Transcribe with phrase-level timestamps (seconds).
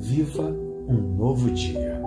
[0.00, 0.56] Viva
[0.88, 2.00] um novo dia.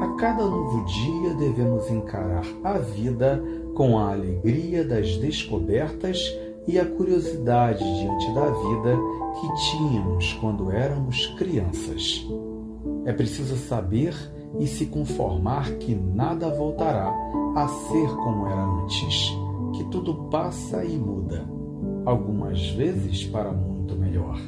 [0.00, 3.42] A cada novo dia devemos encarar a vida
[3.74, 6.34] com a alegria das descobertas
[6.66, 8.98] e a curiosidade diante da vida
[9.38, 12.26] que tínhamos quando éramos crianças.
[13.04, 14.14] É preciso saber
[14.58, 17.14] e se conformar que nada voltará
[17.56, 19.30] a ser como era antes,
[19.74, 21.44] que tudo passa e muda,
[22.06, 24.40] algumas vezes para muito melhor.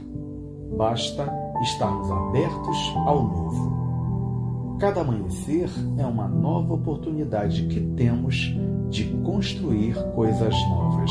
[0.76, 4.76] Basta estarmos abertos ao novo.
[4.78, 8.52] Cada amanhecer é uma nova oportunidade que temos
[8.90, 11.10] de construir coisas novas,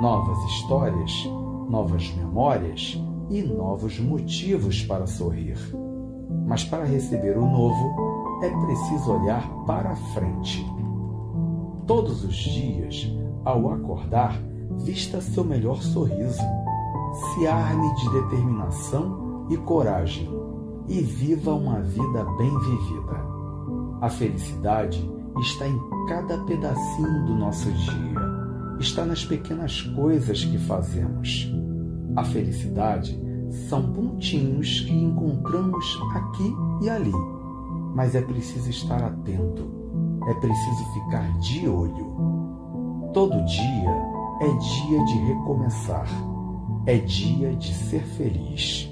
[0.00, 1.28] novas histórias,
[1.68, 5.58] novas memórias e novos motivos para sorrir.
[6.46, 10.64] Mas para receber o novo, é preciso olhar para frente.
[11.86, 13.12] Todos os dias,
[13.44, 14.40] ao acordar,
[14.84, 16.42] vista seu melhor sorriso,
[17.34, 20.28] se arme de determinação e coragem
[20.88, 23.32] e viva uma vida bem vivida.
[24.00, 25.08] A felicidade
[25.40, 31.52] está em cada pedacinho do nosso dia, está nas pequenas coisas que fazemos.
[32.16, 33.18] A felicidade
[33.68, 37.12] são pontinhos que encontramos aqui e ali,
[37.94, 39.64] mas é preciso estar atento,
[40.26, 42.12] é preciso ficar de olho.
[43.12, 43.90] Todo dia
[44.40, 46.08] é dia de recomeçar,
[46.86, 48.90] é dia de ser feliz.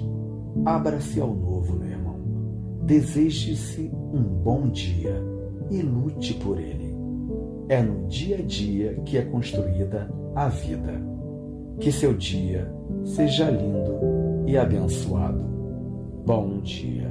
[0.65, 2.19] Abra-se ao novo, meu irmão.
[2.83, 5.15] Deseje-se um bom dia
[5.69, 6.95] e lute por ele.
[7.69, 11.01] É no dia a dia que é construída a vida.
[11.79, 12.71] Que seu dia
[13.03, 15.41] seja lindo e abençoado.
[16.25, 17.09] Bom dia.